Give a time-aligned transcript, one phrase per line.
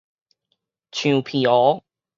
[0.91, 1.83] 象鼻湖